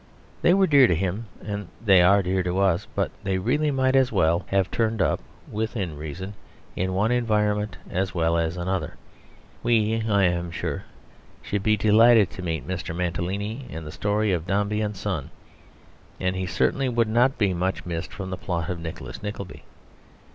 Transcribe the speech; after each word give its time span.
They 0.41 0.55
were 0.55 0.65
dear 0.65 0.87
to 0.87 0.95
him, 0.95 1.27
and 1.45 1.67
they 1.79 2.01
are 2.01 2.23
dear 2.23 2.41
to 2.41 2.57
us; 2.57 2.87
but 2.95 3.11
they 3.21 3.37
really 3.37 3.69
might 3.69 3.95
as 3.95 4.11
well 4.11 4.45
have 4.47 4.71
turned 4.71 4.99
up 4.99 5.19
(within 5.51 5.95
reason) 5.95 6.33
in 6.75 6.93
one 6.95 7.11
environment 7.11 7.77
as 7.87 8.15
well 8.15 8.35
as 8.35 8.55
in 8.55 8.63
another. 8.63 8.95
We, 9.61 10.01
I 10.09 10.23
am 10.23 10.49
sure, 10.49 10.85
should 11.43 11.61
be 11.61 11.77
delighted 11.77 12.31
to 12.31 12.41
meet 12.41 12.67
Mr. 12.67 12.95
Mantalini 12.95 13.67
in 13.69 13.85
the 13.85 13.91
story 13.91 14.31
of 14.31 14.47
Dombey 14.47 14.81
and 14.81 14.97
Son. 14.97 15.29
And 16.19 16.35
he 16.35 16.47
certainly 16.47 16.89
would 16.89 17.07
not 17.07 17.37
be 17.37 17.53
much 17.53 17.85
missed 17.85 18.11
from 18.11 18.31
the 18.31 18.37
plot 18.37 18.71
of 18.71 18.79
Nicholas 18.79 19.21
Nickleby. 19.21 19.61